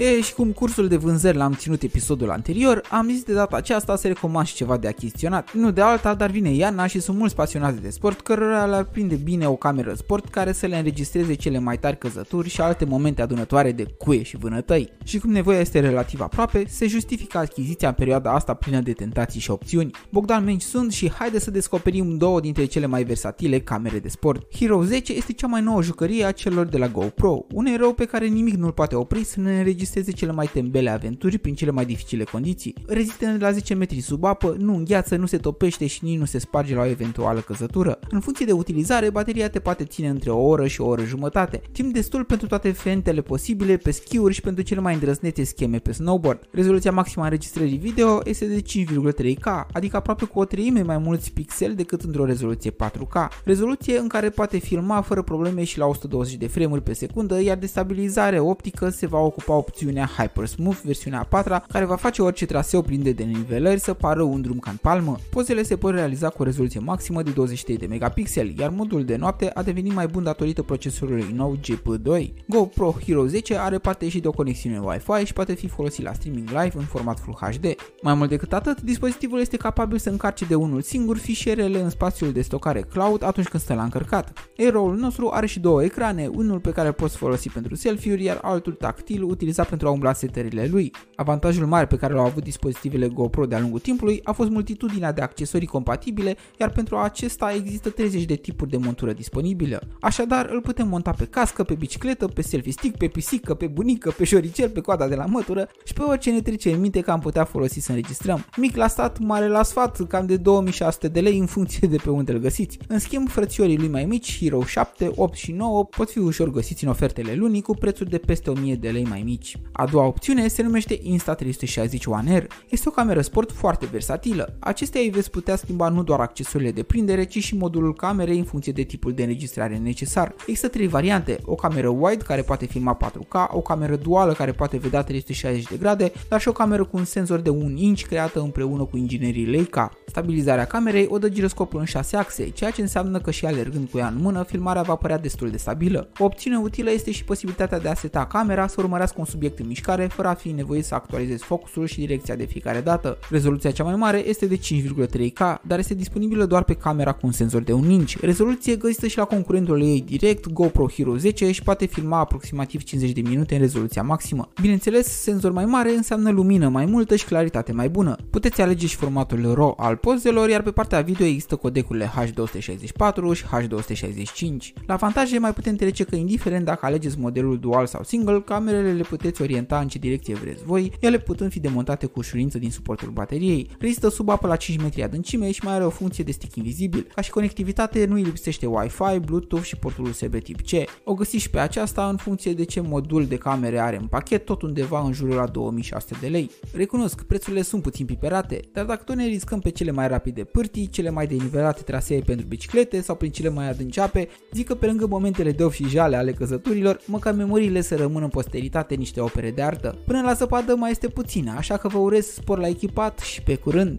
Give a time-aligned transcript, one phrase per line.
[0.00, 3.96] E, și cum cursul de vânzări l-am ținut episodul anterior, am zis de data aceasta
[3.96, 5.54] să recomand și ceva de achiziționat.
[5.54, 9.14] Nu de alta, dar vine iarna și sunt mulți pasionați de sport cărora le prinde
[9.14, 13.22] bine o cameră sport care să le înregistreze cele mai tari căzături și alte momente
[13.22, 14.92] adunătoare de cuie și vânătăi.
[15.04, 19.40] Și cum nevoia este relativ aproape, se justifică achiziția în perioada asta plină de tentații
[19.40, 19.90] și opțiuni.
[20.10, 24.54] Bogdan Menci sunt și haide să descoperim două dintre cele mai versatile camere de sport.
[24.56, 28.04] Hero 10 este cea mai nouă jucărie a celor de la GoPro, un erou pe
[28.04, 31.86] care nimic nu-l poate opri să ne înregistreze cele mai tembele aventuri prin cele mai
[31.86, 32.74] dificile condiții.
[32.86, 36.38] Rezistent la 10 metri sub apă, nu îngheață, nu se topește și nici nu se
[36.38, 37.98] sparge la o eventuală căzătură.
[38.10, 41.62] În funcție de utilizare, bateria te poate ține între o oră și o oră jumătate,
[41.72, 45.92] timp destul pentru toate fentele posibile pe schiuri și pentru cele mai îndrăznețe scheme pe
[45.92, 46.48] snowboard.
[46.50, 51.32] Rezoluția maximă a înregistrării video este de 5,3K, adică aproape cu o treime mai mulți
[51.32, 53.28] pixeli decât într-o rezoluție 4K.
[53.44, 57.56] Rezoluție în care poate filma fără probleme și la 120 de frame pe secundă, iar
[57.56, 62.46] de stabilizare optică se va ocupa opțiunea Hyper Smooth, versiunea 4 care va face orice
[62.46, 65.16] traseu plin de denivelări să pară un drum ca în palmă.
[65.30, 69.16] Pozele se pot realiza cu o rezoluție maximă de 23 de megapixeli, iar modul de
[69.16, 72.28] noapte a devenit mai bun datorită procesorului nou GP2.
[72.46, 76.12] GoPro Hero 10 are parte și de o conexiune Wi-Fi și poate fi folosit la
[76.12, 77.74] streaming live în format Full HD.
[78.02, 82.32] Mai mult decât atât, dispozitivul este capabil să încarce de unul singur fișierele în spațiul
[82.32, 84.50] de stocare cloud atunci când stă la încărcat.
[84.58, 88.38] Aeroul nostru are și două ecrane, unul pe care îl poți folosi pentru selfie-uri, iar
[88.42, 90.92] altul tactil utilizat pentru a umbla setările lui.
[91.16, 95.20] Avantajul mare pe care l-au avut dispozitivele GoPro de-a lungul timpului a fost multitudinea de
[95.20, 99.78] accesorii compatibile, iar pentru acesta există 30 de tipuri de montură disponibile.
[100.00, 104.10] Așadar, îl putem monta pe cască, pe bicicletă, pe selfie stick, pe pisică, pe bunică,
[104.10, 107.10] pe șoricel, pe coada de la mătură și pe orice ne trece în minte că
[107.10, 108.44] am putea folosi să înregistrăm.
[108.56, 112.10] Mic la stat, mare la sfat, cam de 2600 de lei în funcție de pe
[112.10, 112.78] unde îl găsiți.
[112.88, 116.84] În schimb, frățiorii lui mai mici, Hero 7, 8 și 9 pot fi ușor găsiți
[116.84, 119.57] în ofertele lunii cu prețuri de peste 1000 de lei mai mici.
[119.72, 122.46] A doua opțiune se numește Insta360 One R.
[122.68, 124.56] Este o cameră sport foarte versatilă.
[124.58, 128.44] Acestea îi veți putea schimba nu doar accesorile de prindere, ci și modulul camerei în
[128.44, 130.34] funcție de tipul de înregistrare necesar.
[130.40, 134.76] Există trei variante, o cameră wide care poate filma 4K, o cameră duală care poate
[134.76, 138.40] vedea 360 de grade, dar și o cameră cu un senzor de 1 inch creată
[138.40, 139.90] împreună cu inginerii Leica.
[140.06, 143.98] Stabilizarea camerei o dă giroscopul în 6 axe, ceea ce înseamnă că și alergând cu
[143.98, 146.08] ea în mână, filmarea va părea destul de stabilă.
[146.18, 149.66] O opțiune utilă este și posibilitatea de a seta camera să urmărească un subiect în
[149.66, 153.18] mișcare fără a fi nevoie să actualizezi focusul și direcția de fiecare dată.
[153.30, 157.32] Rezoluția cea mai mare este de 5,3K, dar este disponibilă doar pe camera cu un
[157.32, 158.12] senzor de 1 inch.
[158.20, 163.12] Rezoluție găsită și la concurentul ei direct, GoPro Hero 10 și poate filma aproximativ 50
[163.12, 164.48] de minute în rezoluția maximă.
[164.60, 168.16] Bineînțeles, senzor mai mare înseamnă lumină mai multă și claritate mai bună.
[168.30, 173.44] Puteți alege și formatul RAW al pozelor, iar pe partea video există codecurile H264 și
[173.44, 174.84] H265.
[174.86, 179.02] La avantaje mai putem trece că indiferent dacă alegeți modelul dual sau single, camerele le
[179.02, 183.10] puteți orienta în ce direcție vreți voi, ele putând fi demontate cu ușurință din suportul
[183.10, 183.70] bateriei.
[183.78, 187.06] Rezistă sub apă la 5 metri adâncime și mai are o funcție de stick invizibil.
[187.14, 190.90] Ca și conectivitate nu îi lipsește Wi-Fi, Bluetooth și portul USB tip C.
[191.04, 194.44] O găsiți și pe aceasta în funcție de ce modul de camere are în pachet,
[194.44, 196.50] tot undeva în jurul la 2600 de lei.
[196.72, 200.88] Recunosc, prețurile sunt puțin piperate, dar dacă tot ne riscăm pe cele mai rapide pârtii,
[200.88, 204.86] cele mai denivelate trasee pentru biciclete sau prin cele mai adânci ape, zic că pe
[204.86, 209.50] lângă momentele de și jale ale căzăturilor, măcar memoriile să rămână în posteritate niște opere
[209.50, 209.98] de artă.
[210.06, 213.54] Până la zăpadă mai este puțină, așa că vă urez spor la echipat și pe
[213.54, 213.98] curând!